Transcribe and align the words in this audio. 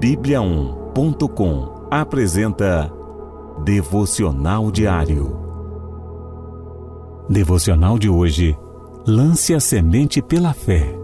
Bíblia1.com 0.00 1.86
apresenta 1.90 2.90
Devocional 3.62 4.70
Diário. 4.70 5.36
Devocional 7.28 7.98
de 7.98 8.08
hoje. 8.08 8.56
Lance 9.06 9.52
a 9.52 9.60
semente 9.60 10.22
pela 10.22 10.54
fé. 10.54 10.98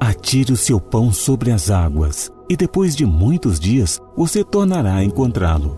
Atire 0.00 0.52
o 0.52 0.56
seu 0.56 0.80
pão 0.80 1.12
sobre 1.12 1.52
as 1.52 1.70
águas, 1.70 2.28
e 2.50 2.56
depois 2.56 2.96
de 2.96 3.06
muitos 3.06 3.60
dias 3.60 4.00
você 4.16 4.42
tornará 4.42 4.96
a 4.96 5.04
encontrá-lo. 5.04 5.76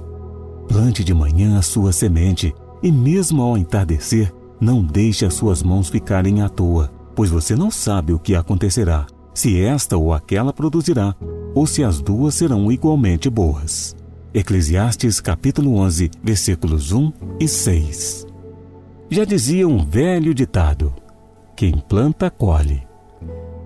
Plante 0.67 1.05
de 1.05 1.13
manhã 1.13 1.59
a 1.59 1.63
sua 1.63 1.93
semente, 1.93 2.55
e 2.83 2.91
mesmo 2.91 3.43
ao 3.43 3.59
entardecer, 3.59 4.35
não 4.59 4.83
deixe 4.83 5.27
as 5.27 5.35
suas 5.35 5.63
mãos 5.63 5.91
ficarem 5.91 6.41
à 6.41 6.49
toa, 6.49 6.91
pois 7.15 7.29
você 7.29 7.55
não 7.55 7.71
sabe 7.71 8.15
o 8.15 8.19
que 8.19 8.35
acontecerá, 8.35 9.05
se 9.35 9.61
esta 9.61 9.99
ou 9.99 10.15
aquela 10.15 10.51
produzirá, 10.51 11.15
ou 11.59 11.67
se 11.67 11.83
as 11.83 12.01
duas 12.01 12.37
serão 12.37 12.71
igualmente 12.71 13.29
boas. 13.29 13.97
Eclesiastes 14.33 15.21
capítulo 15.21 15.75
11, 15.79 16.09
versículos 16.23 16.93
1 16.93 17.13
e 17.41 17.49
6. 17.49 18.29
Já 19.11 19.25
dizia 19.25 19.67
um 19.67 19.85
velho 19.85 20.33
ditado: 20.33 20.95
quem 21.57 21.73
planta, 21.73 22.31
colhe. 22.31 22.87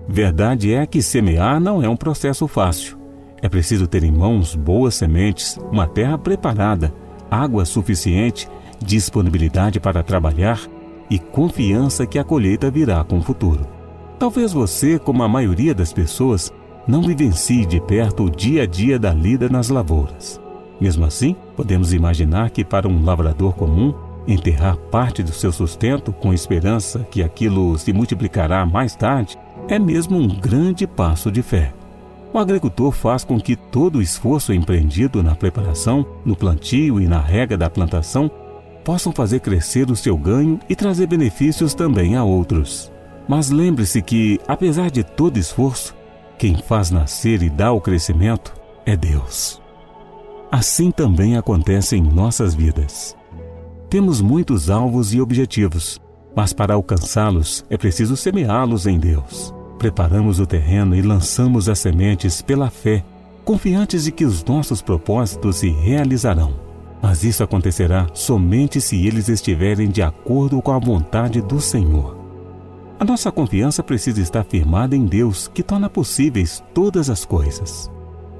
Verdade 0.09 0.73
é 0.73 0.87
que 0.87 1.03
semear 1.03 1.59
não 1.59 1.83
é 1.83 1.87
um 1.87 1.95
processo 1.95 2.47
fácil. 2.47 2.97
É 3.43 3.47
preciso 3.47 3.85
ter 3.85 4.03
em 4.03 4.11
mãos 4.11 4.55
boas 4.55 4.95
sementes, 4.95 5.59
uma 5.71 5.85
terra 5.85 6.17
preparada, 6.17 6.91
água 7.29 7.63
suficiente, 7.63 8.49
disponibilidade 8.83 9.79
para 9.79 10.01
trabalhar 10.01 10.59
e 11.11 11.19
confiança 11.19 12.07
que 12.07 12.17
a 12.17 12.23
colheita 12.23 12.71
virá 12.71 13.03
com 13.03 13.19
o 13.19 13.23
futuro. 13.23 13.67
Talvez 14.17 14.51
você, 14.51 14.97
como 14.97 15.21
a 15.21 15.29
maioria 15.29 15.75
das 15.75 15.93
pessoas, 15.93 16.51
não 16.87 17.01
vivencie 17.01 17.65
de 17.65 17.79
perto 17.79 18.25
o 18.25 18.29
dia 18.29 18.63
a 18.63 18.65
dia 18.65 18.99
da 18.99 19.13
lida 19.13 19.47
nas 19.47 19.69
lavouras. 19.69 20.39
Mesmo 20.79 21.05
assim, 21.05 21.35
podemos 21.55 21.93
imaginar 21.93 22.49
que 22.49 22.63
para 22.63 22.87
um 22.87 23.03
lavrador 23.03 23.53
comum, 23.53 23.93
enterrar 24.27 24.75
parte 24.75 25.23
do 25.23 25.31
seu 25.31 25.51
sustento 25.51 26.11
com 26.11 26.33
esperança 26.33 27.05
que 27.09 27.23
aquilo 27.23 27.77
se 27.77 27.93
multiplicará 27.93 28.65
mais 28.65 28.95
tarde 28.95 29.37
é 29.67 29.79
mesmo 29.79 30.17
um 30.17 30.27
grande 30.27 30.85
passo 30.85 31.31
de 31.31 31.41
fé. 31.41 31.73
O 32.33 32.39
agricultor 32.39 32.91
faz 32.91 33.23
com 33.23 33.39
que 33.39 33.55
todo 33.55 33.97
o 33.97 34.01
esforço 34.01 34.51
empreendido 34.53 35.21
na 35.21 35.35
preparação, 35.35 36.05
no 36.25 36.35
plantio 36.35 36.99
e 36.99 37.07
na 37.07 37.19
rega 37.19 37.55
da 37.55 37.69
plantação 37.69 38.29
possam 38.83 39.13
fazer 39.13 39.39
crescer 39.39 39.89
o 39.89 39.95
seu 39.95 40.17
ganho 40.17 40.59
e 40.67 40.75
trazer 40.75 41.07
benefícios 41.07 41.73
também 41.73 42.15
a 42.15 42.23
outros. 42.23 42.91
Mas 43.27 43.49
lembre-se 43.49 44.01
que, 44.01 44.39
apesar 44.47 44.89
de 44.89 45.03
todo 45.03 45.37
esforço, 45.37 45.95
quem 46.43 46.57
faz 46.57 46.91
nascer 46.91 47.41
e 47.41 47.49
dá 47.49 47.71
o 47.71 47.79
crescimento 47.79 48.53
é 48.85 48.97
Deus. 48.97 49.61
Assim 50.51 50.91
também 50.91 51.37
acontece 51.37 51.95
em 51.95 52.01
nossas 52.01 52.53
vidas. 52.53 53.15
Temos 53.89 54.19
muitos 54.19 54.69
alvos 54.69 55.13
e 55.13 55.21
objetivos, 55.21 56.01
mas 56.35 56.51
para 56.51 56.73
alcançá-los 56.73 57.63
é 57.69 57.77
preciso 57.77 58.17
semeá-los 58.17 58.85
em 58.87 58.99
Deus. 58.99 59.55
Preparamos 59.79 60.41
o 60.41 60.45
terreno 60.45 60.93
e 60.93 61.01
lançamos 61.01 61.69
as 61.69 61.79
sementes 61.79 62.41
pela 62.41 62.69
fé, 62.69 63.05
confiantes 63.45 64.03
de 64.03 64.11
que 64.11 64.25
os 64.25 64.43
nossos 64.43 64.81
propósitos 64.81 65.55
se 65.55 65.69
realizarão. 65.69 66.55
Mas 67.01 67.23
isso 67.23 67.41
acontecerá 67.41 68.07
somente 68.13 68.81
se 68.81 69.07
eles 69.07 69.29
estiverem 69.29 69.87
de 69.87 70.01
acordo 70.01 70.61
com 70.61 70.73
a 70.73 70.79
vontade 70.79 71.39
do 71.39 71.61
Senhor. 71.61 72.22
A 73.03 73.05
nossa 73.05 73.29
confiança 73.29 73.83
precisa 73.83 74.21
estar 74.21 74.45
firmada 74.45 74.95
em 74.95 75.05
Deus, 75.05 75.51
que 75.53 75.61
torna 75.61 75.89
possíveis 75.89 76.63
todas 76.73 77.09
as 77.09 77.25
coisas. 77.25 77.91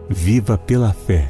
Viva 0.10 0.58
pela 0.58 0.94
fé. 0.94 1.28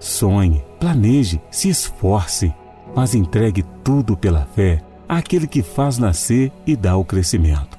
Sonhe, 0.00 0.64
planeje, 0.80 1.40
se 1.52 1.68
esforce, 1.68 2.52
mas 2.96 3.14
entregue 3.14 3.64
tudo 3.84 4.16
pela 4.16 4.44
fé 4.56 4.80
àquele 5.08 5.46
que 5.46 5.62
faz 5.62 5.98
nascer 5.98 6.50
e 6.66 6.74
dá 6.74 6.96
o 6.96 7.04
crescimento. 7.04 7.78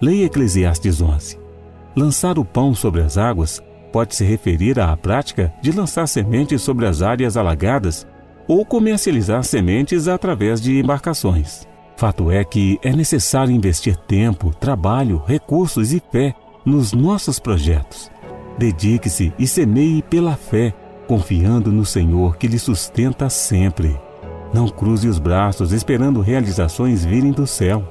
Leia 0.00 0.24
Eclesiastes 0.24 1.00
11. 1.00 1.38
Lançar 1.94 2.36
o 2.36 2.44
pão 2.44 2.74
sobre 2.74 3.00
as 3.00 3.16
águas 3.16 3.62
pode 3.92 4.16
se 4.16 4.24
referir 4.24 4.80
à 4.80 4.96
prática 4.96 5.54
de 5.62 5.70
lançar 5.70 6.08
sementes 6.08 6.62
sobre 6.62 6.84
as 6.84 7.00
áreas 7.00 7.36
alagadas 7.36 8.04
ou 8.48 8.66
comercializar 8.66 9.44
sementes 9.44 10.08
através 10.08 10.60
de 10.60 10.80
embarcações. 10.80 11.64
Fato 11.96 12.30
é 12.30 12.44
que 12.44 12.78
é 12.82 12.94
necessário 12.94 13.54
investir 13.54 13.96
tempo, 13.96 14.52
trabalho, 14.58 15.22
recursos 15.26 15.92
e 15.92 16.02
fé 16.10 16.34
nos 16.64 16.92
nossos 16.92 17.38
projetos. 17.38 18.10
Dedique-se 18.58 19.32
e 19.38 19.46
semeie 19.46 20.02
pela 20.02 20.34
fé, 20.34 20.74
confiando 21.06 21.70
no 21.70 21.84
Senhor 21.84 22.36
que 22.36 22.48
lhe 22.48 22.58
sustenta 22.58 23.28
sempre. 23.28 23.98
Não 24.52 24.68
cruze 24.68 25.08
os 25.08 25.18
braços 25.18 25.72
esperando 25.72 26.20
realizações 26.20 27.04
virem 27.04 27.32
do 27.32 27.46
céu. 27.46 27.84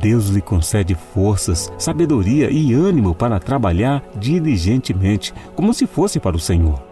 Deus 0.00 0.28
lhe 0.28 0.40
concede 0.40 0.94
forças, 0.94 1.72
sabedoria 1.78 2.50
e 2.50 2.74
ânimo 2.74 3.14
para 3.14 3.38
trabalhar 3.38 4.02
diligentemente, 4.16 5.32
como 5.54 5.72
se 5.72 5.86
fosse 5.86 6.18
para 6.18 6.36
o 6.36 6.40
Senhor. 6.40 6.82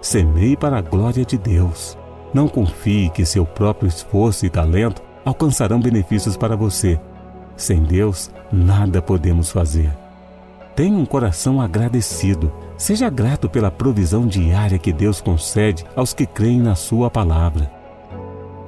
Semeie 0.00 0.56
para 0.56 0.78
a 0.78 0.82
glória 0.82 1.24
de 1.24 1.38
Deus. 1.38 1.96
Não 2.34 2.48
confie 2.48 3.08
que 3.10 3.24
seu 3.24 3.44
próprio 3.44 3.88
esforço 3.88 4.44
e 4.44 4.50
talento 4.50 5.02
alcançarão 5.24 5.80
benefícios 5.80 6.36
para 6.36 6.56
você. 6.56 6.98
Sem 7.56 7.82
Deus, 7.82 8.30
nada 8.52 9.02
podemos 9.02 9.50
fazer. 9.50 9.90
Tenha 10.74 10.96
um 10.96 11.04
coração 11.04 11.60
agradecido. 11.60 12.52
Seja 12.76 13.10
grato 13.10 13.48
pela 13.48 13.70
provisão 13.70 14.26
diária 14.26 14.78
que 14.78 14.92
Deus 14.92 15.20
concede 15.20 15.84
aos 15.94 16.14
que 16.14 16.26
creem 16.26 16.60
na 16.60 16.74
Sua 16.74 17.10
palavra. 17.10 17.70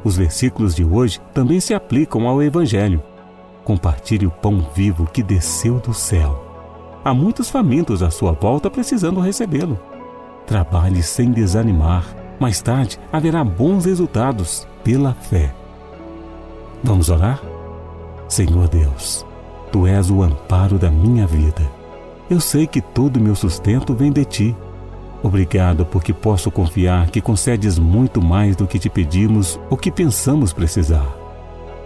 Os 0.05 0.17
versículos 0.17 0.75
de 0.75 0.85
hoje 0.85 1.21
também 1.33 1.59
se 1.61 1.73
aplicam 1.73 2.29
ao 2.29 2.43
Evangelho. 2.43 3.03
Compartilhe 3.65 4.27
o 4.27 4.31
pão 4.31 4.67
vivo 4.75 5.07
que 5.07 5.23
desceu 5.23 5.81
do 5.81 5.95
céu. 5.95 6.45
Há 7.03 7.15
muitos 7.15 7.51
famintos 7.51 8.03
à 8.03 8.11
sua 8.11 8.33
volta 8.33 8.71
precisando 8.71 9.21
recebê-lo. 9.21 9.81
Trabalhe 10.47 11.03
sem 11.03 11.31
desanimar. 11.31 12.05
Mais 12.39 12.61
tarde 12.61 12.99
haverá 13.11 13.43
bons 13.43 13.87
resultados 13.87 14.67
pela 14.83 15.15
fé. 15.15 15.55
Vamos 16.85 17.09
orar? 17.09 17.41
Senhor 18.29 18.69
Deus, 18.69 19.25
Tu 19.73 19.87
és 19.87 20.11
o 20.11 20.23
amparo 20.23 20.79
da 20.79 20.91
minha 20.91 21.27
vida. 21.27 21.63
Eu 22.29 22.41
sei 22.41 22.67
que 22.67 22.81
todo 22.81 23.17
o 23.17 23.21
meu 23.21 23.35
sustento 23.35 23.95
vem 23.95 24.13
de 24.13 24.25
Ti. 24.25 24.57
Obrigado 25.23 25.87
porque 25.87 26.13
posso 26.13 26.51
confiar 26.51 27.09
que 27.09 27.23
concedes 27.23 27.79
muito 27.79 28.21
mais 28.21 28.55
do 28.55 28.67
que 28.67 28.79
te 28.79 28.91
pedimos 28.91 29.59
ou 29.71 29.79
que 29.79 29.91
pensamos 29.91 30.53
precisar. 30.53 31.07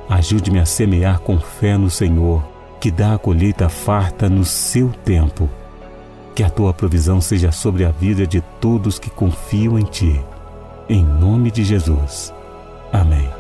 Ajude-me 0.09 0.59
a 0.59 0.67
semear 0.67 1.21
com 1.21 1.39
fé 1.39 1.79
no 1.79 1.89
Senhor, 1.89 2.43
que 2.81 2.91
dá 2.91 3.15
a 3.15 3.19
colheita 3.19 3.69
farta 3.69 4.29
no 4.29 4.45
seu 4.45 4.91
tempo. 5.05 5.49
Que 6.35 6.43
a 6.43 6.51
tua 6.51 6.75
provisão 6.75 7.21
seja 7.21 7.53
sobre 7.53 7.85
a 7.85 7.91
vida 7.93 8.27
de 8.27 8.41
todos 8.61 8.99
que 8.99 9.11
confiam 9.11 9.79
em 9.79 9.85
ti. 9.85 10.21
Em 10.89 11.05
nome 11.05 11.53
de 11.53 11.63
Jesus. 11.63 12.35
Amém. 12.93 13.38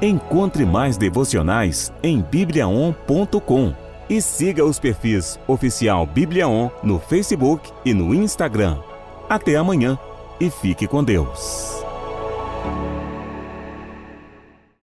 Encontre 0.00 0.66
mais 0.66 0.98
devocionais 0.98 1.90
em 2.02 2.20
bibliaon.com 2.20 3.74
e 4.08 4.20
siga 4.20 4.64
os 4.64 4.78
perfis 4.78 5.38
oficial 5.48 6.06
Bibliaon 6.06 6.68
no 6.82 6.98
Facebook 6.98 7.72
e 7.84 7.94
no 7.94 8.14
Instagram. 8.14 8.78
Até 9.28 9.56
amanhã 9.56 9.98
e 10.38 10.50
fique 10.50 10.86
com 10.86 11.02
Deus. 11.02 11.85